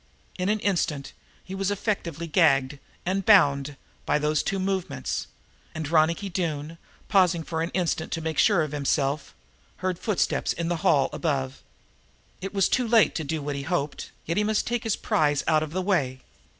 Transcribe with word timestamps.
In 0.39 0.49
an 0.49 0.59
instant 0.61 1.13
he 1.43 1.53
was 1.53 1.69
effectively 1.69 2.25
gagged 2.25 2.79
and 3.05 3.23
bound 3.23 3.77
by 4.03 4.17
those 4.17 4.41
two 4.41 4.57
movements, 4.57 5.27
and 5.75 5.87
Ronicky 5.87 6.27
Doone, 6.27 6.79
pausing 7.07 7.43
for 7.43 7.61
an 7.61 7.69
instant 7.75 8.11
to 8.13 8.19
make 8.19 8.39
sure 8.39 8.63
of 8.63 8.71
himself, 8.71 9.35
heard 9.77 9.99
footsteps 9.99 10.53
in 10.53 10.69
the 10.69 10.77
hall 10.77 11.11
above. 11.13 11.61
It 12.41 12.51
was 12.51 12.67
too 12.67 12.87
late 12.87 13.13
to 13.13 13.23
do 13.23 13.43
what 13.43 13.55
he 13.55 13.61
had 13.61 13.69
hoped, 13.69 14.09
yet 14.25 14.37
he 14.37 14.43
must 14.43 14.65
take 14.65 14.85
his 14.85 14.95
prize 14.95 15.43
out 15.47 15.61
of 15.61 15.71
the 15.71 15.83
way. 15.83 16.21